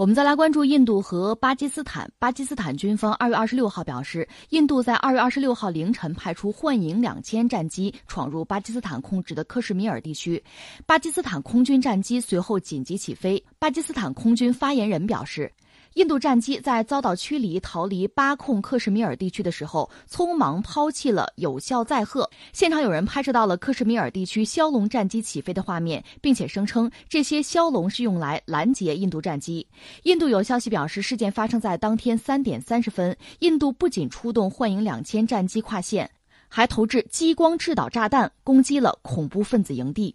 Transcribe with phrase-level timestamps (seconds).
[0.00, 2.10] 我们再来关注印度和巴基斯坦。
[2.18, 10.42] 巴基斯坦军方二月二十六号表示，印度在二月二十六号凌晨派出幻影两千战机闯入巴基斯坦控制的克什米尔地区，
[10.86, 13.44] 巴基斯坦空军战机随后紧急起飞。
[13.58, 15.52] 巴基斯坦空军发言人表示。
[15.94, 22.30] 印度战机在遭到驱离逃离巴控克什米尔地区的时候，匆忙抛弃了有效载荷。
[22.52, 29.66] 现场有人拍摄到了克什米尔地区枭龙战机起飞的画面，并且声称这些枭龙是用来拦截印度战机。
[30.04, 33.16] 印度有消息表示，事件发生在当天三点三十分。
[33.40, 36.08] 印度不仅出动幻影两千战机跨线，
[36.48, 40.14] 还投掷激光制导炸弹攻击了恐怖分子营地。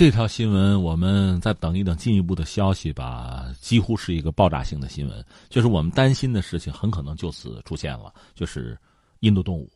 [0.00, 3.54] 这条新闻，我们再等一等进一步的消息吧。
[3.60, 8.78] 几乎是一个爆炸性的新闻，就是我们担心的事情很可能就此出现了，就是
[9.18, 9.70] 印度动武。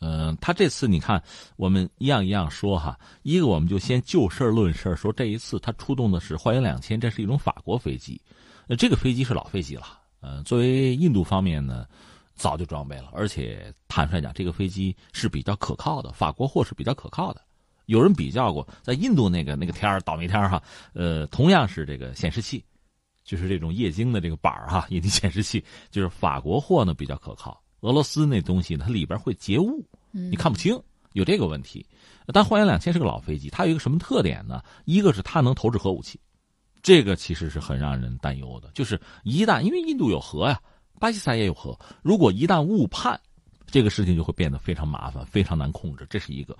[0.00, 1.22] 嗯，他这次你看，
[1.54, 2.98] 我们一样一样说哈。
[3.22, 8.20] 一个，我们就先就事论事说这一次他出动的是幻影两千，这是一种法国飞机。
[8.66, 10.00] 呃，这个飞机是老飞机了。
[10.18, 11.86] 呃，作为印度方面呢，
[12.34, 17.40] 早就装备了，而且坦率讲，这个飞机是比较可靠的，法国货是比较可靠的。
[17.90, 22.64] 有人比较过，在印度那个那个天儿倒霉天儿哈，呃，同样是这个显示器，
[23.24, 30.80] 就是这种液晶的这个板儿哈， 液晶显示器，就是法国货呢比较可靠，俄罗斯那东西呢，它里边会结雾，你看不清，
[31.14, 31.84] 有这个问题。
[32.32, 34.62] 但幻影两千是个老飞机，它有一个什么特点呢？
[34.84, 36.20] 一个是它能投掷核武器，
[36.80, 38.70] 这个其实是很让人担忧的。
[38.72, 40.60] 就是一旦因为印度有核呀，
[41.00, 43.20] 巴基斯坦也有核，如果一旦误判，
[43.66, 46.06] 这个事情就会变得非常麻烦，非常难控制。
[46.08, 46.56] 这是一个。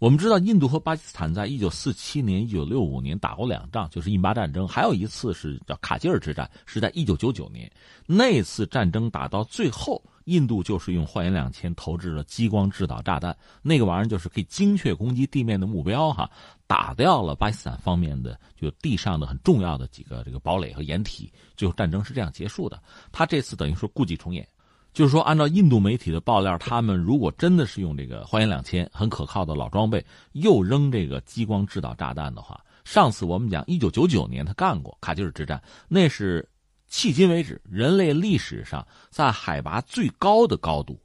[0.00, 7.70] 我们知道，印度和巴基斯坦在一九四七年、一九六五年打过两仗，就是印巴战争；还有一次是叫卡吉尔之战，是在一九九九年。
[8.06, 16.30] 那次战争打到最后，印度就是用幻影两千投掷了激光制导炸弹，那个玩意儿就是可以精确攻击地面的目标，哈，
[16.66, 22.82] 打掉了巴基斯坦方面的就地上的很重要的几个这个堡垒和掩体，最后战争是这样结束的。
[23.12, 24.48] 他这次等于说故伎重演。
[24.92, 36.46] 就是说，按照印度媒体的爆料，他们如果真的是用这个幻影两千很可靠的老装备，又扔这个激光制导炸弹的话，上次我们讲一九九九年他干过卡吉尔之战，那是
[36.90, 41.00] 迄今为止人类历史上在海拔最高的高度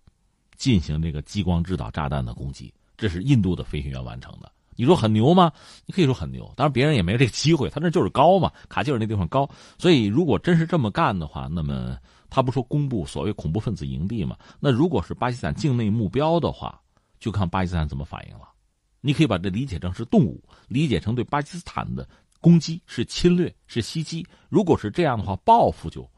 [0.58, 4.52] 进行这个激光制导炸弹的攻击，这是印度的飞行员完成的。
[4.76, 5.52] 你说很牛吗？
[5.86, 9.48] 你可以说很牛，当然别人也没这个机会，他那就是高嘛，卡吉尔那地方高，
[9.78, 11.96] 所以如果真是这么干的话，那么。
[12.30, 14.38] 他不说公布所谓恐怖分子营地吗？
[14.60, 16.82] 那如果是巴基斯坦境内目标的话，
[17.20, 18.50] 就看巴基斯坦怎么反应了。
[19.02, 22.08] 你可以把这理解成是动武，理解成对巴基斯坦的
[22.42, 24.26] 攻击是侵略是袭击。
[24.50, 26.10] 如果是这样的话，报复就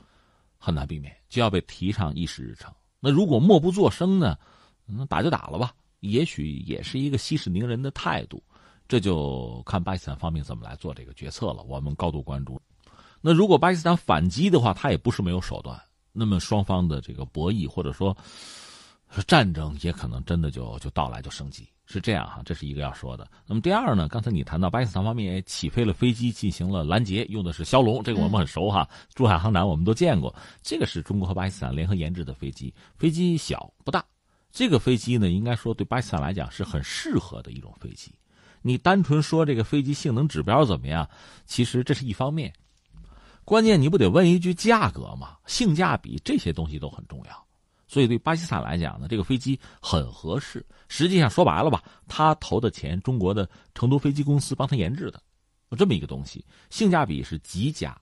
[0.57, 2.74] 很难避免，就要被提上议事日程。
[3.00, 4.38] 那如果默不作声呢？
[4.85, 8.41] 那打就打了吧，也许也是一个息事宁人的态度。
[8.88, 11.62] 这就看巴基斯坦方面怎么来做这个决策了。
[11.63, 12.57] 我们高度关注。
[13.19, 15.78] 那如果巴基斯坦反击的话，他也不是没有手段。
[16.17, 18.16] 那么双方的这个博弈或者说，
[19.28, 23.25] 战争也可能真的就就到来就升级，是这样哈，这是一个要说的。
[23.45, 30.33] 那么第二呢，刚才你谈到巴基斯坦方面也起飞了飞机进行了拦截，用的是枭龙，这个我们很熟哈，珠海航展我们都见过。
[30.61, 34.03] 这个是中国和巴基斯坦联合研制的飞机，飞机小不大。
[34.51, 38.11] 这个飞机呢，应该说对巴基斯坦来讲是很适合的一种飞机。
[38.63, 41.07] 你单纯说这个飞机性能指标怎么样，
[41.45, 42.51] 其实这是一方面。
[43.47, 45.38] 关键你不得问一句价格吗？
[45.46, 47.47] 性价比这些东西都很重要，
[47.88, 50.66] 所以对巴基斯坦来讲呢，这个飞机很合适。
[50.90, 55.24] 实际上说白了吧，他投的钱，中国的成都飞机公司帮他研制的，
[55.78, 57.97] 这么一个东西，性价比是极佳。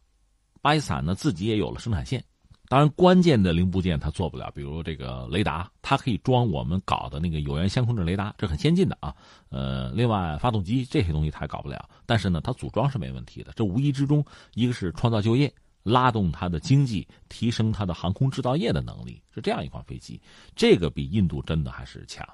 [0.63, 2.25] 巴基斯坦呢自己也有了生产线。
[2.67, 9.15] 当然，关键的零部件它做不了，比如这个雷达，它可以装我们搞的那个有源相控阵雷达，这很先进的啊。
[9.49, 13.51] 呃，另外发动机这些东西它搞不了，但是呢，它组装是没问题的。
[13.55, 14.25] 这无意之中，
[14.55, 20.19] 一个是创造就业，拉动它的经济，提升它的航空制造业的能力，是这样一款飞机。
[20.55, 22.27] 这个比印度真的还是强，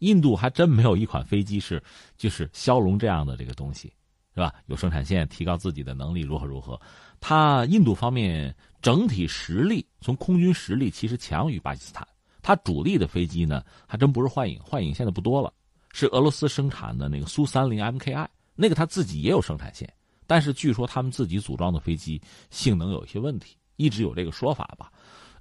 [0.00, 1.82] 印度还真没有一款飞机是
[2.16, 3.92] 就是枭龙这样的这个东西。
[4.34, 4.54] 是吧？
[4.66, 6.80] 有生产线，提高自己的能力，如何如何？
[7.18, 12.06] 它印度方面整体实力，从空军实力其实强于巴基斯坦。
[12.40, 15.52] 他主力的飞机呢，还真不是幻影，幻影现在不多了，
[15.92, 19.92] 是俄罗斯生产的那个苏三零 MKI，那个他自己也有生产线，
[20.26, 22.20] 但是据说他们自己组装的飞机
[22.50, 24.90] 性能有一些问题，一直有这个说法吧。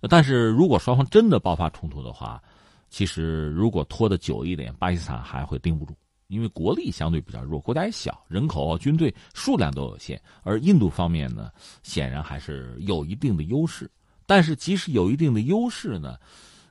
[0.10, 2.42] 但是如果双方真的爆发冲突的话，
[2.90, 5.96] 其实如果拖得久一点，巴基斯坦还会盯不住。
[6.28, 11.52] 因为国力相对比较弱，国家也小，人口、军队数量都有限，而印度方面呢，
[11.84, 13.90] 显然还是有一定的优势。
[14.26, 16.18] 但是，即使有一定的优势呢，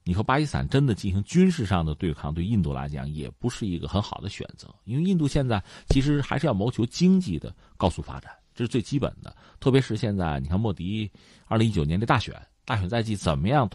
[0.04, 4.68] 你和巴基斯坦真的进行军事上的对抗，对印度来讲也不是一个很好的选择。
[4.84, 9.34] 因为印度现在其实还是要谋求经济的高速发展，这是最基本的。
[9.58, 11.10] 特别是现在，你看莫迪
[11.46, 12.34] 二零一九年的大选，
[12.66, 13.66] 大选在即，怎么样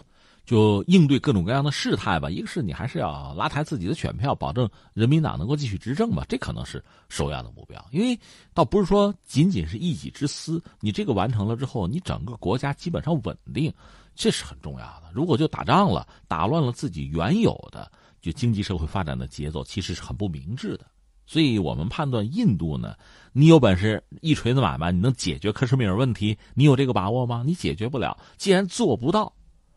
[0.52, 2.30] 就应对各种各样的事态吧？
[2.30, 7.82] 一个是你还是要拉抬自己的选票，保证人民党能够继续执政吧，这可能是首要的目标。
[7.90, 8.20] 因为
[8.54, 13.74] 倒不是说仅仅是一己之私，你这个完成了之后，你整个国家基本上稳定，
[14.14, 15.04] 这是很重要的。
[15.14, 17.90] 如果就打仗了，打乱了自己原有的
[18.22, 20.86] 就经济社会发展的节奏，其实是很不明智的。
[21.26, 22.94] 所以我们判断印度呢，
[23.32, 26.38] 你有本事一锤子买卖，你能解决克什米尔问题？
[26.56, 27.42] 你有这个把握吗？
[27.46, 28.18] 你解决不了。
[28.36, 29.32] 既然做不到，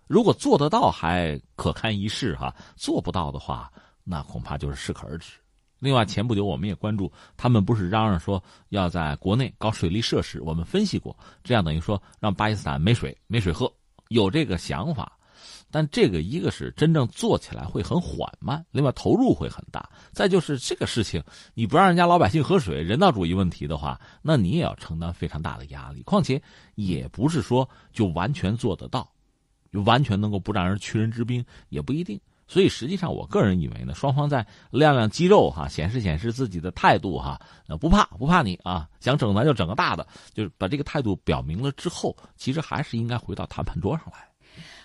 [0.06, 3.72] 如果做得到还可堪一试哈，做不到的话，
[4.04, 5.32] 那恐怕就是适可而止。
[5.78, 10.40] 另外，前不久我们也关注，他们不是嚷嚷说要在国内搞水利设施？
[10.40, 13.70] 我们分析过，这样等于说让巴基斯坦没水没水喝，
[14.08, 15.18] 有这个想法。
[15.70, 19.90] 但这个一个是真正做起来会很缓慢，另外投入会很大。
[20.12, 21.22] 再就是这个事情，
[21.52, 26.02] 你不让人家老百姓喝水，人道主义问题的话，那你也要承担非常大的压力。
[26.04, 26.40] 况且
[26.76, 29.10] 也不是说就完全做得到，
[29.74, 32.18] 就完全能够不让人屈人之兵，也不一定。
[32.46, 37.40] 所以实际上，我个人以为呢，双方在亮亮肌肉哈，显示显示自己的态度哈，
[37.80, 44.28] 不怕不怕你啊，想整咱就整个大的，就是把这个态度表明了之后，其实还是应该回到谈判桌上来。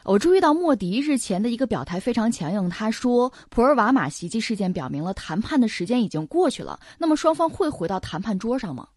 [0.06, 6.80] 我注意到莫迪日前的一个表态非常强硬，他说普尔瓦马袭击事件表明了谈判的时间已经过去了。
[6.98, 8.88] 那么双方会回到谈判桌上吗？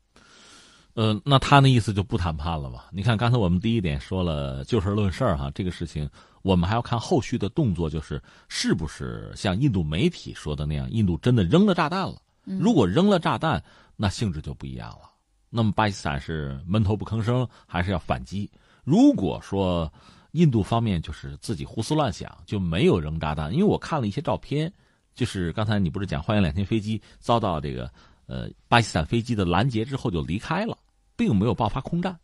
[0.95, 2.89] 呃，那他那意思就不谈判了吧？
[2.93, 6.09] 你看刚才我们第一点说了就事论事儿哈，这个事情
[6.43, 12.21] 我们还要看后续的动作，就是是不是像印度媒体说的那样，印度真的扔了炸弹了？
[12.45, 13.63] 如果扔了炸弹，
[13.97, 15.11] 那性质就不一样了。
[15.51, 18.51] 那么巴基斯坦是闷头不吭声，还是要反击？
[18.85, 19.93] 如果说。
[20.33, 23.53] 印度方面就是自己胡思乱想，就没有扔炸弹。
[23.53, 24.73] 因为我看了一些照片，
[25.15, 27.85] 就是刚才你不是讲，欢迎两天飞机遭到这个
[28.25, 30.75] 呃巴基斯坦飞机的拦截之后就离开了，
[31.23, 32.19] 并没有爆发空战。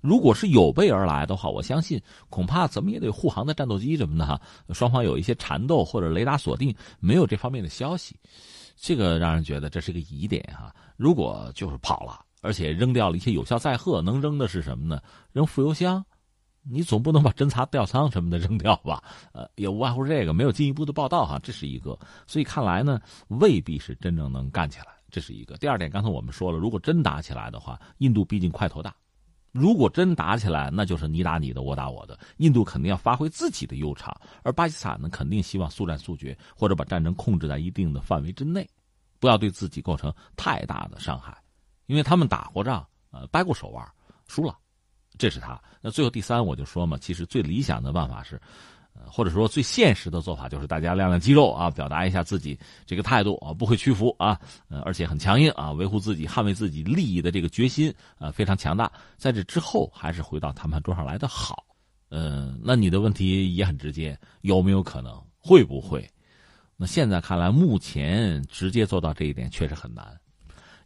[0.00, 2.00] 如果是有备而来的话，我相信
[2.30, 4.40] 恐怕怎么也得护航的战斗机什么的哈，
[4.70, 8.16] 双方有一些缠斗或者雷达锁定，没有这方面的消息，
[8.74, 10.74] 这个让人觉得这是个疑点哈。
[10.96, 14.98] 如果就是跑了，而且扔掉了一些有效载荷，能扔的是什么呢？
[15.30, 16.02] 扔副油箱。
[16.64, 19.02] 你总不能把侦察吊舱什么的扔掉吧？
[19.32, 21.98] 呃，也无外乎这个，没有进一步的报道哈，这是一个。
[22.24, 25.56] 所以看来呢，未必是真正能干起来，这是一个。
[25.58, 28.92] 第二点，刚才我们说了，如果真打起来的话，印度毕竟块头大，
[29.52, 32.18] 如果真打起来，那就是你打你的，我打我的。
[32.38, 34.12] 印度肯定要发挥自己的优长，
[34.42, 38.66] 而巴基斯坦呢，肯定希望速战速决，或者把战争控制在一定的范围之内，
[39.20, 41.36] 不要对自己构成太大的伤害，
[41.84, 43.86] 因为他们打过仗，呃，掰过手腕，
[44.26, 44.56] 输了。
[45.18, 45.62] 这是他。
[45.82, 48.40] 那最后第三，我就说嘛，其实最理想的办法是，
[48.94, 58.92] 呃，或者说最现实的做法就是大家亮亮肌肉啊，表达一下自己这个态度啊，不会屈服啊，呃，而且很强硬啊，维护自己、捍卫自己利益的这个决心啊，非常强大。
[59.16, 61.64] 在这之后，还是回到谈判桌上来的好。
[62.10, 65.18] 嗯，那你的问题也很直接，有没有可能？
[65.38, 66.06] 会不会？
[66.76, 70.18] 那现在看来，目前直接做到这一点确实很难。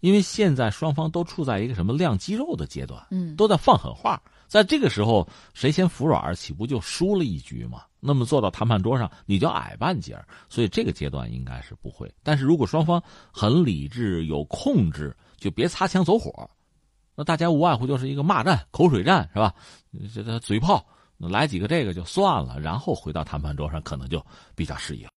[0.00, 7.82] 因为现在双方都处在一个什么亮肌肉的阶段，嗯，都在放狠话，在这个时候谁先服软，岂不就输了一局吗？
[8.06, 10.17] 那么坐到谈判桌上，你就矮半截
[10.49, 12.11] 所以这个阶段应该是不会。
[12.23, 16.49] 但是如果双方很理智、有控制，就别擦枪走火，
[17.14, 19.55] 那大家无外乎就是一个骂战、口水战，是吧？
[20.14, 20.87] 这这嘴炮
[21.19, 25.08] 来几个这个就算了，然后回到谈判桌上，可能就比较适应。